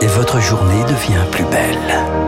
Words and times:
Et 0.00 0.06
votre 0.06 0.40
journée 0.40 0.82
devient 0.84 1.24
plus 1.30 1.44
belle. 1.44 2.26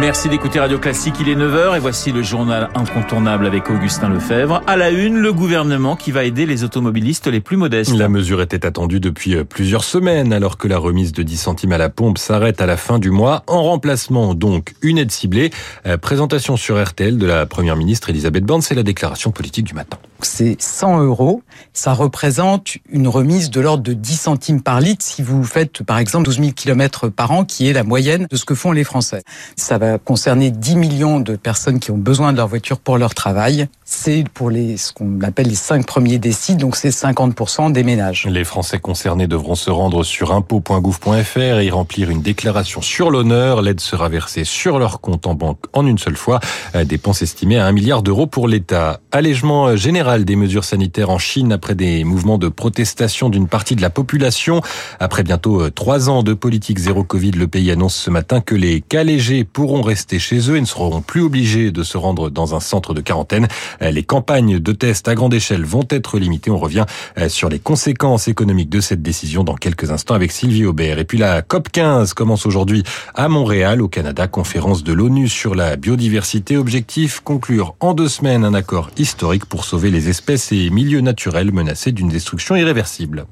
Merci 0.00 0.28
d'écouter 0.28 0.60
Radio 0.60 0.78
Classique, 0.78 1.14
il 1.20 1.28
est 1.28 1.34
9h 1.34 1.76
et 1.76 1.78
voici 1.78 2.12
le 2.12 2.22
journal 2.22 2.68
incontournable 2.74 3.46
avec 3.46 3.70
Augustin 3.70 4.08
Lefebvre. 4.08 4.62
À 4.66 4.76
la 4.76 4.90
une, 4.90 5.18
le 5.18 5.32
gouvernement 5.32 5.96
qui 5.96 6.12
va 6.12 6.24
aider 6.24 6.46
les 6.46 6.62
automobilistes 6.62 7.26
les 7.26 7.40
plus 7.40 7.56
modestes. 7.56 7.94
La 7.96 8.08
mesure 8.08 8.42
était 8.42 8.66
attendue 8.66 9.00
depuis 9.00 9.34
euh, 9.34 9.44
plusieurs 9.44 9.84
semaines 9.84 10.32
alors 10.32 10.58
que 10.58 10.68
la 10.68 10.78
remise 10.78 11.12
de 11.12 11.22
10 11.22 11.36
centimes 11.36 11.72
à 11.72 11.78
la 11.78 11.88
pompe 11.88 12.18
s'arrête 12.18 12.60
à 12.60 12.66
la 12.66 12.76
fin 12.76 12.98
du 12.98 13.10
mois. 13.10 13.44
En 13.46 13.62
remplacement 13.62 14.34
donc 14.34 14.74
une 14.82 14.98
aide 14.98 15.10
ciblée. 15.10 15.50
Euh, 15.86 15.96
présentation 15.96 16.56
sur 16.56 16.82
RTL 16.82 17.16
de 17.16 17.26
la 17.26 17.46
première 17.46 17.76
ministre 17.76 18.10
Elisabeth 18.10 18.44
Borne, 18.44 18.62
c'est 18.62 18.74
la 18.74 18.82
déclaration 18.82 19.30
politique 19.30 19.64
du 19.64 19.74
matin. 19.74 19.98
C'est 20.24 20.56
100 20.60 21.02
euros. 21.02 21.42
Ça 21.72 21.92
représente 21.92 22.78
une 22.88 23.08
remise 23.08 23.50
de 23.50 23.60
l'ordre 23.60 23.82
de 23.82 23.92
10 23.92 24.16
centimes 24.16 24.62
par 24.62 24.80
litre 24.80 25.04
si 25.04 25.22
vous 25.22 25.44
faites 25.44 25.82
par 25.82 25.98
exemple 25.98 26.24
12 26.24 26.38
000 26.38 26.50
km 26.52 27.08
par 27.08 27.30
an 27.32 27.44
qui 27.44 27.68
est 27.68 27.72
la 27.72 27.84
moyenne 27.84 28.26
de 28.30 28.36
ce 28.36 28.44
que 28.44 28.54
font 28.54 28.72
les 28.72 28.84
Français. 28.84 29.22
Ça 29.56 29.78
va 29.78 29.98
concerner 29.98 30.50
10 30.50 30.76
millions 30.76 31.20
de 31.20 31.36
personnes 31.36 31.78
qui 31.78 31.90
ont 31.90 31.98
besoin 31.98 32.32
de 32.32 32.38
leur 32.38 32.48
voiture 32.48 32.78
pour 32.80 32.96
leur 32.96 33.14
travail. 33.14 33.68
C'est 33.96 34.24
pour 34.34 34.50
les, 34.50 34.76
ce 34.76 34.92
qu'on 34.92 35.20
appelle 35.22 35.46
les 35.46 35.54
5 35.54 35.86
premiers 35.86 36.18
déciles, 36.18 36.58
donc 36.58 36.76
c'est 36.76 36.90
50% 36.90 37.72
des 37.72 37.84
ménages. 37.84 38.26
Les 38.28 38.44
Français 38.44 38.78
concernés 38.78 39.28
devront 39.28 39.54
se 39.54 39.70
rendre 39.70 40.02
sur 40.02 40.32
impôt.gouv.fr 40.32 41.38
et 41.38 41.66
y 41.66 41.70
remplir 41.70 42.10
une 42.10 42.20
déclaration 42.20 42.82
sur 42.82 43.10
l'honneur. 43.10 43.62
L'aide 43.62 43.80
sera 43.80 44.08
versée 44.10 44.44
sur 44.44 44.78
leur 44.78 45.00
compte 45.00 45.26
en 45.26 45.34
banque 45.34 45.60
en 45.72 45.86
une 45.86 45.96
seule 45.96 46.16
fois. 46.16 46.40
Dépenses 46.84 47.22
estimées 47.22 47.58
à 47.58 47.66
1 47.66 47.72
milliard 47.72 48.02
d'euros 48.02 48.26
pour 48.26 48.46
l'État. 48.46 49.00
Allègement 49.10 49.74
général 49.76 50.24
des 50.26 50.36
mesures 50.36 50.64
sanitaires 50.64 51.08
en 51.08 51.18
Chine 51.18 51.52
après 51.52 51.76
des 51.76 52.04
mouvements 52.04 52.36
de 52.36 52.48
protestation 52.48 53.30
d'une 53.30 53.48
partie 53.48 53.76
de 53.76 53.80
la 53.80 53.90
population. 53.90 54.60
Après 54.98 55.22
bientôt 55.22 55.70
trois 55.70 56.10
ans 56.10 56.22
de 56.22 56.34
politique 56.34 56.78
zéro 56.78 57.04
Covid, 57.04 57.30
le 57.30 57.46
pays 57.46 57.70
annonce 57.70 57.94
ce 57.94 58.10
matin 58.10 58.40
que 58.40 58.56
les 58.56 58.82
cas 58.82 59.04
légers 59.04 59.44
pourront 59.44 59.82
rester 59.82 60.18
chez 60.18 60.50
eux 60.50 60.56
et 60.56 60.60
ne 60.60 60.66
seront 60.66 61.00
plus 61.00 61.22
obligés 61.22 61.70
de 61.70 61.82
se 61.84 61.96
rendre 61.96 62.28
dans 62.28 62.54
un 62.54 62.60
centre 62.60 62.92
de 62.92 63.00
quarantaine. 63.00 63.46
Les 63.90 64.02
campagnes 64.02 64.58
de 64.58 64.72
tests 64.72 65.08
à 65.08 65.14
grande 65.14 65.34
échelle 65.34 65.64
vont 65.64 65.86
être 65.90 66.18
limitées. 66.18 66.50
On 66.50 66.58
revient 66.58 66.84
sur 67.28 67.48
les 67.48 67.58
conséquences 67.58 68.28
économiques 68.28 68.70
de 68.70 68.80
cette 68.80 69.02
décision 69.02 69.44
dans 69.44 69.54
quelques 69.54 69.90
instants 69.90 70.14
avec 70.14 70.32
Sylvie 70.32 70.64
Aubert. 70.64 70.98
Et 70.98 71.04
puis 71.04 71.18
la 71.18 71.42
COP 71.42 71.68
15 71.70 72.14
commence 72.14 72.46
aujourd'hui 72.46 72.82
à 73.14 73.28
Montréal, 73.28 73.82
au 73.82 73.88
Canada, 73.88 74.26
conférence 74.26 74.84
de 74.84 74.92
l'ONU 74.92 75.28
sur 75.28 75.54
la 75.54 75.76
biodiversité. 75.76 76.56
Objectif, 76.56 77.20
conclure 77.20 77.74
en 77.80 77.94
deux 77.94 78.08
semaines 78.08 78.44
un 78.44 78.54
accord 78.54 78.90
historique 78.96 79.46
pour 79.46 79.64
sauver 79.64 79.90
les 79.90 80.08
espèces 80.08 80.52
et 80.52 80.70
milieux 80.70 81.00
naturels 81.00 81.52
menacés 81.52 81.92
d'une 81.92 82.08
destruction 82.08 82.56
irréversible. 82.56 83.26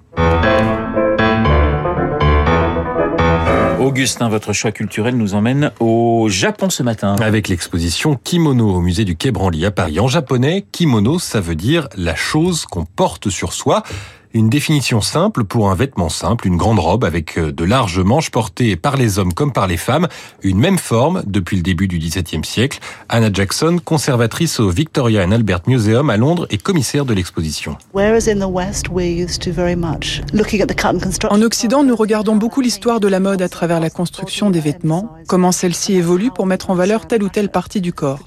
Augustin, 3.92 4.30
votre 4.30 4.54
choix 4.54 4.72
culturel 4.72 5.18
nous 5.18 5.34
emmène 5.34 5.70
au 5.78 6.26
Japon 6.30 6.70
ce 6.70 6.82
matin. 6.82 7.14
Avec 7.20 7.48
l'exposition 7.48 8.16
Kimono 8.16 8.70
au 8.70 8.80
musée 8.80 9.04
du 9.04 9.16
Quai 9.16 9.32
Branly 9.32 9.66
à 9.66 9.70
Paris. 9.70 10.00
En 10.00 10.08
japonais, 10.08 10.64
kimono, 10.72 11.18
ça 11.18 11.42
veut 11.42 11.56
dire 11.56 11.88
la 11.94 12.14
chose 12.14 12.64
qu'on 12.64 12.86
porte 12.86 13.28
sur 13.28 13.52
soi. 13.52 13.82
Une 14.34 14.48
définition 14.48 15.02
simple 15.02 15.44
pour 15.44 15.70
un 15.70 15.74
vêtement 15.74 16.08
simple, 16.08 16.46
une 16.46 16.56
grande 16.56 16.78
robe 16.78 17.04
avec 17.04 17.36
euh, 17.36 17.52
de 17.52 17.64
larges 17.64 17.98
manches 17.98 18.30
portées 18.30 18.76
par 18.76 18.96
les 18.96 19.18
hommes 19.18 19.34
comme 19.34 19.52
par 19.52 19.66
les 19.66 19.76
femmes, 19.76 20.08
une 20.42 20.58
même 20.58 20.78
forme 20.78 21.22
depuis 21.26 21.58
le 21.58 21.62
début 21.62 21.86
du 21.86 21.98
XVIIe 21.98 22.42
siècle. 22.42 22.78
Anna 23.10 23.28
Jackson, 23.30 23.78
conservatrice 23.84 24.58
au 24.58 24.70
Victoria 24.70 25.22
and 25.26 25.32
Albert 25.32 25.60
Museum 25.66 26.08
à 26.08 26.16
Londres 26.16 26.46
et 26.48 26.56
commissaire 26.56 27.04
de 27.04 27.12
l'exposition. 27.12 27.76
En 31.30 31.42
Occident, 31.42 31.84
nous 31.84 31.96
regardons 31.96 32.36
beaucoup 32.36 32.62
l'histoire 32.62 33.00
de 33.00 33.08
la 33.08 33.20
mode 33.20 33.42
à 33.42 33.50
travers 33.50 33.80
la 33.80 33.90
construction 33.90 34.48
des 34.48 34.60
vêtements, 34.60 35.14
comment 35.28 35.52
celle-ci 35.52 35.92
évolue 35.92 36.30
pour 36.30 36.46
mettre 36.46 36.70
en 36.70 36.74
valeur 36.74 37.06
telle 37.06 37.22
ou 37.22 37.28
telle 37.28 37.50
partie 37.50 37.82
du 37.82 37.92
corps. 37.92 38.20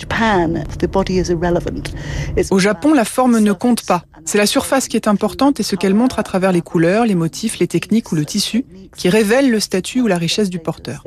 Au 2.52 2.60
Japon, 2.60 2.94
la 2.94 3.06
forme 3.06 3.40
ne 3.40 3.54
compte 3.54 3.84
pas. 3.88 4.04
C'est 4.24 4.38
la 4.38 4.46
surface 4.46 4.88
qui 4.88 4.98
est 4.98 5.08
importante 5.08 5.60
et 5.60 5.64
ce 5.64 5.76
qu'elle 5.76 5.95
montre 5.96 6.20
à 6.20 6.24
travers 6.24 6.52
les 6.52 6.62
couleurs, 6.62 7.06
les 7.06 7.16
motifs, 7.16 7.60
les 7.60 7.68
techniques 7.68 8.12
ou 8.12 8.16
le 8.16 8.26
tissu 8.26 8.66
qui 8.96 9.10
révèlent 9.10 9.52
le 9.52 9.60
statut 9.60 10.02
ou 10.02 10.08
la 10.08 10.18
richesse 10.18 10.50
du 10.50 10.60
porteur. 10.60 11.04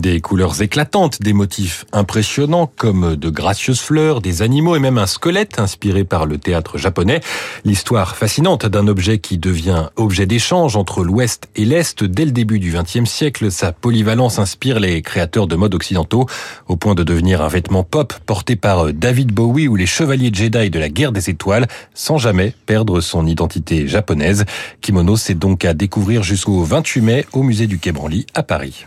Des 0.00 0.20
couleurs 0.20 0.62
éclatantes, 0.62 1.20
des 1.20 1.32
motifs 1.32 1.84
impressionnants 1.92 2.70
comme 2.76 3.16
de 3.16 3.30
gracieuses 3.30 3.80
fleurs, 3.80 4.20
des 4.20 4.42
animaux 4.42 4.76
et 4.76 4.78
même 4.78 4.98
un 4.98 5.06
squelette 5.06 5.58
inspiré 5.58 6.04
par 6.04 6.26
le 6.26 6.38
théâtre 6.38 6.78
japonais. 6.78 7.20
L'histoire 7.64 8.16
fascinante 8.16 8.66
d'un 8.66 8.86
objet 8.88 9.18
qui 9.18 9.38
devient 9.38 9.88
objet 9.96 10.26
d'échange 10.26 10.76
entre 10.76 11.02
l'Ouest 11.02 11.48
et 11.56 11.64
l'Est 11.64 12.04
dès 12.04 12.24
le 12.24 12.30
début 12.32 12.58
du 12.58 12.72
XXe 12.72 13.08
siècle. 13.08 13.50
Sa 13.50 13.72
polyvalence 13.72 14.38
inspire 14.38 14.80
les 14.80 15.02
créateurs 15.02 15.46
de 15.46 15.56
mode 15.56 15.74
occidentaux 15.74 16.26
au 16.68 16.76
point 16.76 16.94
de 16.94 17.02
devenir 17.02 17.42
un 17.42 17.48
vêtement 17.48 17.84
pop 17.84 18.14
porté 18.26 18.56
par 18.56 18.92
David 18.92 19.32
Bowie 19.32 19.68
ou 19.68 19.76
les 19.76 19.86
chevaliers 19.86 20.30
Jedi 20.32 20.70
de 20.70 20.78
la 20.78 20.88
guerre 20.88 21.12
des 21.12 21.30
étoiles 21.30 21.66
sans 21.94 22.18
jamais 22.18 22.54
perdre 22.66 23.00
son 23.00 23.26
identité 23.26 23.75
japonaise. 23.86 24.44
Kimono, 24.80 25.16
c'est 25.16 25.34
donc 25.34 25.64
à 25.64 25.74
découvrir 25.74 26.22
jusqu'au 26.22 26.62
28 26.62 27.00
mai 27.00 27.26
au 27.32 27.42
musée 27.42 27.66
du 27.66 27.78
Quai 27.78 27.92
Branly 27.92 28.26
à 28.34 28.42
Paris. 28.42 28.86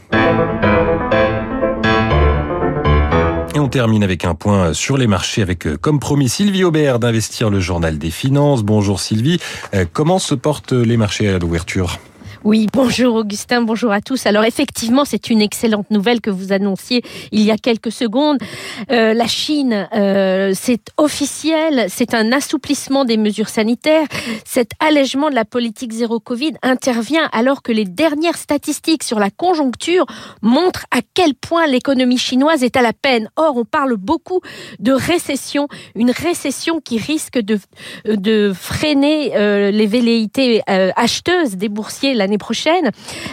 Et 3.56 3.60
on 3.60 3.68
termine 3.68 4.04
avec 4.04 4.26
un 4.26 4.36
point 4.36 4.74
sur 4.74 4.98
les 4.98 5.08
marchés 5.08 5.42
avec, 5.42 5.68
comme 5.82 6.00
promis, 6.00 6.30
Sylvie 6.30 6.64
Aubert 6.64 7.00
d'Investir 7.00 7.50
le 7.50 7.60
Journal 7.60 7.98
des 7.98 8.12
Finances. 8.12 8.64
Bonjour 8.64 9.00
Sylvie. 9.00 9.40
Comment 9.92 10.20
se 10.20 10.36
portent 10.36 10.74
les 10.74 10.98
marchés 10.98 11.30
à 11.30 11.40
l'ouverture? 11.40 12.00
Oui, 12.46 12.68
bonjour 12.72 13.16
Augustin, 13.16 13.62
bonjour 13.62 13.92
à 13.92 14.00
tous. 14.00 14.26
Alors 14.26 14.46
effectivement, 14.46 15.04
c'est 15.04 15.30
une 15.30 15.42
excellente 15.42 15.92
nouvelle 15.92 16.22
que 16.22 16.30
vous 16.30 16.54
annonciez 16.54 17.04
il 17.34 17.42
y 17.42 17.52
a 17.52 17.58
quelques 17.58 17.92
secondes. 17.92 18.38
Euh, 18.92 19.14
la 19.14 19.28
Chine, 19.28 19.90
euh, 19.94 20.54
c'est 20.56 20.82
officiel, 20.96 21.88
c'est 21.90 22.14
un 22.14 22.32
assouplissement 22.32 23.04
des 23.04 23.18
mesures 23.18 23.50
sanitaires. 23.50 24.08
Cet 24.46 24.72
allègement 24.80 25.30
de 25.30 25.36
la 25.36 25.44
politique 25.44 25.92
zéro 25.92 26.22
Covid 26.22 26.54
intervient 26.64 27.28
alors 27.34 27.62
que 27.62 27.74
les 27.74 27.84
dernières 27.84 28.38
statistiques 28.38 29.04
sur 29.04 29.20
la 29.20 29.32
conjoncture 29.32 30.06
montrent 30.42 30.86
à 30.92 31.00
quel 31.14 31.36
point 31.36 31.68
l'économie 31.68 32.18
chinoise 32.18 32.64
est 32.64 32.78
à 32.78 32.82
la 32.82 32.94
peine. 32.94 33.30
Or, 33.36 33.58
on 33.58 33.66
parle 33.66 33.98
beaucoup 33.98 34.40
de 34.80 34.94
récession, 34.94 35.68
une 35.94 36.12
récession 36.12 36.80
qui 36.80 36.98
risque 36.98 37.38
de, 37.38 37.60
freiner 38.54 39.36
euh, 39.36 39.72
les 39.72 39.88
velléités 39.88 40.62
euh, 40.70 40.92
acheteuses 40.96 41.58
des 41.58 41.70
boursiers 41.70 42.14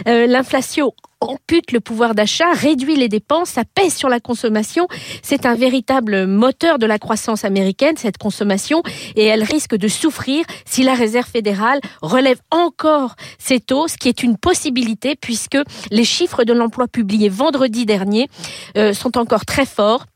Euh, 0.09 0.27
L'inflation 0.27 0.93
ampute 1.21 1.73
le 1.73 1.81
pouvoir 1.81 2.15
d'achat, 2.15 2.53
réduit 2.53 2.97
les 2.97 3.09
dépenses, 3.09 3.51
ça 3.51 3.63
pèse 3.65 3.95
sur 3.95 4.09
la 4.09 4.21
consommation. 4.21 4.87
C'est 5.23 5.47
un 5.47 5.55
véritable 5.55 6.27
moteur 6.27 6.79
de 6.79 6.87
la 6.87 6.99
croissance 6.99 7.45
américaine, 7.45 7.97
cette 7.97 8.19
consommation, 8.19 8.83
et 9.17 9.25
elle 9.25 9.43
risque 9.43 9.75
de 9.75 9.89
souffrir 9.89 10.45
si 10.65 10.83
la 10.83 10.95
Réserve 10.95 11.29
fédérale 11.29 11.81
relève 12.03 12.39
encore 12.51 13.17
ses 13.39 13.61
taux, 13.61 13.89
ce 13.89 13.97
qui 13.97 14.09
est 14.09 14.23
une 14.23 14.37
possibilité 14.37 15.17
puisque 15.17 15.59
les 15.91 16.05
chiffres 16.05 16.45
de 16.45 16.53
l'emploi 16.53 16.87
publiés 16.87 17.29
vendredi 17.29 17.87
dernier 17.87 18.29
euh, 18.77 18.93
sont 18.93 19.17
encore 19.19 19.47
très 19.47 19.67
forts. 19.67 20.07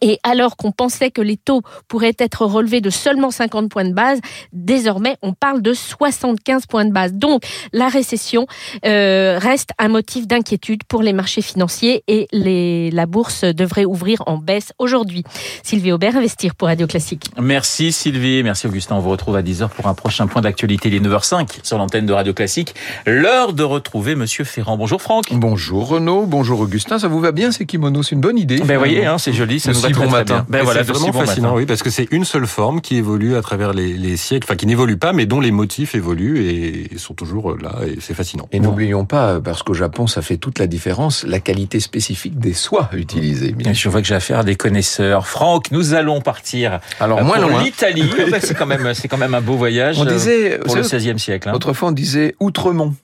Et 0.00 0.18
alors 0.22 0.56
qu'on 0.56 0.72
pensait 0.72 1.10
que 1.10 1.20
les 1.20 1.36
taux 1.36 1.62
pourraient 1.88 2.16
être 2.18 2.46
relevés 2.46 2.80
de 2.80 2.90
seulement 2.90 3.30
50 3.30 3.70
points 3.70 3.84
de 3.84 3.92
base, 3.92 4.20
désormais 4.52 5.16
on 5.22 5.32
parle 5.32 5.62
de 5.62 5.72
75 5.74 6.66
points 6.66 6.84
de 6.84 6.92
base. 6.92 7.12
Donc 7.12 7.42
la 7.72 7.88
récession 7.88 8.46
euh, 8.84 9.38
reste 9.38 9.70
un 9.78 9.88
motif 9.88 10.26
d'inquiétude 10.26 10.84
pour 10.84 11.02
les 11.02 11.12
marchés 11.12 11.42
financiers 11.42 12.04
et 12.08 12.28
les, 12.32 12.90
la 12.90 13.06
bourse 13.06 13.44
devrait 13.44 13.84
ouvrir 13.84 14.22
en 14.26 14.38
baisse 14.38 14.72
aujourd'hui. 14.78 15.24
Sylvie 15.62 15.92
Aubert, 15.92 16.16
Investir 16.16 16.54
pour 16.54 16.68
Radio 16.68 16.86
Classique. 16.86 17.26
Merci 17.40 17.92
Sylvie, 17.92 18.42
merci 18.42 18.66
Augustin. 18.66 18.96
On 18.96 19.00
vous 19.00 19.10
retrouve 19.10 19.36
à 19.36 19.42
10h 19.42 19.68
pour 19.70 19.86
un 19.86 19.94
prochain 19.94 20.26
point 20.26 20.42
d'actualité. 20.42 20.88
Il 20.88 20.94
est 20.94 21.00
9h05 21.00 21.48
sur 21.62 21.78
l'antenne 21.78 22.06
de 22.06 22.12
Radio 22.12 22.32
Classique. 22.32 22.74
L'heure 23.06 23.52
de 23.52 23.62
retrouver 23.62 24.14
Monsieur 24.14 24.44
Ferrand. 24.44 24.76
Bonjour 24.76 25.00
Franck. 25.00 25.26
Bonjour 25.32 25.88
Renaud, 25.88 26.26
bonjour 26.26 26.60
Augustin. 26.60 26.98
Ça 26.98 27.08
vous 27.08 27.20
va 27.20 27.32
bien 27.32 27.52
ces 27.52 27.66
kimonos? 27.66 28.02
C'est 28.02 28.14
une 28.14 28.20
bonne 28.20 28.38
idée. 28.38 28.60
Ben 28.60 28.78
voyez, 28.78 29.06
hein, 29.06 29.18
c'est 29.18 29.32
joli. 29.32 29.60
Ça 29.60 29.72
nous 29.72 29.81
si 29.88 29.92
bon 29.94 30.08
matin. 30.10 30.44
Ben 30.48 30.62
voilà, 30.62 30.80
c'est 30.84 30.92
vraiment 30.92 31.06
si 31.06 31.10
bon 31.12 31.20
fascinant, 31.20 31.48
matin. 31.48 31.58
oui, 31.58 31.66
parce 31.66 31.82
que 31.82 31.90
c'est 31.90 32.08
une 32.10 32.24
seule 32.24 32.46
forme 32.46 32.80
qui 32.80 32.96
évolue 32.96 33.36
à 33.36 33.42
travers 33.42 33.72
les, 33.72 33.92
les 33.94 34.16
siècles, 34.16 34.46
enfin 34.48 34.56
qui 34.56 34.66
n'évolue 34.66 34.96
pas, 34.96 35.12
mais 35.12 35.26
dont 35.26 35.40
les 35.40 35.50
motifs 35.50 35.94
évoluent 35.94 36.40
et 36.46 36.98
sont 36.98 37.14
toujours 37.14 37.56
là, 37.56 37.76
et 37.86 37.98
c'est 38.00 38.14
fascinant. 38.14 38.48
Et 38.52 38.60
n'oublions 38.60 39.04
pas, 39.04 39.40
parce 39.40 39.62
qu'au 39.62 39.74
Japon, 39.74 40.06
ça 40.06 40.22
fait 40.22 40.36
toute 40.36 40.58
la 40.58 40.66
différence, 40.66 41.24
la 41.24 41.40
qualité 41.40 41.80
spécifique 41.80 42.38
des 42.38 42.54
soies 42.54 42.88
utilisées. 42.92 43.52
bien 43.52 43.72
Je 43.72 43.88
vois 43.88 44.00
que 44.00 44.06
j'ai 44.06 44.14
affaire 44.14 44.40
à 44.40 44.44
des 44.44 44.56
connaisseurs. 44.56 45.26
Franck, 45.26 45.70
nous 45.70 45.94
allons 45.94 46.20
partir 46.20 46.80
Alors, 47.00 47.18
euh, 47.18 47.24
moins 47.24 47.38
pour 47.38 47.50
loin. 47.50 47.62
l'Italie. 47.62 48.10
Ah 48.22 48.30
ben, 48.30 48.40
c'est 48.42 48.54
quand 48.54 48.66
même, 48.66 48.94
c'est 48.94 49.08
quand 49.08 49.18
même 49.18 49.34
un 49.34 49.40
beau 49.40 49.56
voyage 49.56 49.96
On 49.98 50.06
euh, 50.06 50.12
disait, 50.12 50.58
pour 50.64 50.76
le 50.76 50.82
XVIe 50.82 51.18
siècle. 51.18 51.48
hein. 51.48 51.52
Autrefois, 51.54 51.88
on 51.88 51.92
disait 51.92 52.34
Outremont. 52.40 52.94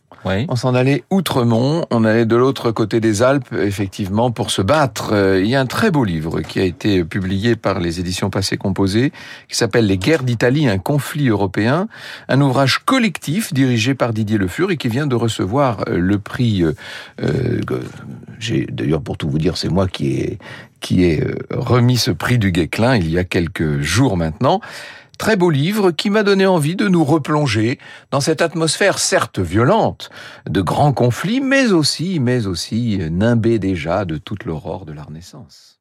On 0.48 0.56
s'en 0.56 0.74
allait 0.74 1.04
outremont, 1.10 1.84
on 1.90 2.04
allait 2.04 2.26
de 2.26 2.36
l'autre 2.36 2.70
côté 2.70 3.00
des 3.00 3.22
Alpes, 3.22 3.52
effectivement, 3.52 4.30
pour 4.30 4.50
se 4.50 4.62
battre. 4.62 5.10
Euh, 5.12 5.40
Il 5.40 5.48
y 5.48 5.54
a 5.56 5.60
un 5.60 5.66
très 5.66 5.90
beau 5.90 6.04
livre 6.04 6.40
qui 6.40 6.60
a 6.60 6.64
été 6.64 7.04
publié 7.04 7.56
par 7.56 7.80
les 7.80 8.00
éditions 8.00 8.30
Passé 8.30 8.56
Composé, 8.56 9.12
qui 9.48 9.56
s'appelle 9.56 9.86
Les 9.86 9.98
guerres 9.98 10.22
d'Italie, 10.24 10.68
un 10.68 10.78
conflit 10.78 11.28
européen, 11.28 11.88
un 12.28 12.40
ouvrage 12.40 12.80
collectif 12.80 13.52
dirigé 13.52 13.94
par 13.94 14.12
Didier 14.12 14.38
Le 14.38 14.48
Fur 14.48 14.70
et 14.70 14.76
qui 14.76 14.88
vient 14.88 15.06
de 15.06 15.16
recevoir 15.16 15.84
euh, 15.88 15.98
le 15.98 16.18
prix. 16.18 16.62
euh, 16.62 17.60
J'ai 18.38 18.66
d'ailleurs, 18.70 19.02
pour 19.02 19.16
tout 19.16 19.28
vous 19.28 19.38
dire, 19.38 19.56
c'est 19.56 19.68
moi 19.70 19.88
qui 19.88 20.12
ai 20.20 20.38
qui 20.80 21.02
ai 21.02 21.24
remis 21.50 21.96
ce 21.96 22.12
prix 22.12 22.38
du 22.38 22.52
Guesclin 22.52 22.94
il 22.96 23.10
y 23.10 23.18
a 23.18 23.24
quelques 23.24 23.80
jours 23.80 24.16
maintenant. 24.16 24.60
Très 25.18 25.36
beau 25.36 25.50
livre 25.50 25.90
qui 25.90 26.10
m'a 26.10 26.22
donné 26.22 26.46
envie 26.46 26.76
de 26.76 26.86
nous 26.86 27.04
replonger 27.04 27.78
dans 28.12 28.20
cette 28.20 28.40
atmosphère 28.40 29.00
certes 29.00 29.40
violente 29.40 30.10
de 30.48 30.60
grands 30.60 30.92
conflits, 30.92 31.40
mais 31.40 31.72
aussi, 31.72 32.20
mais 32.20 32.46
aussi 32.46 32.98
nimbée 33.10 33.58
déjà 33.58 34.04
de 34.04 34.16
toute 34.16 34.44
l'aurore 34.44 34.86
de 34.86 34.92
la 34.92 35.02
Renaissance. 35.02 35.77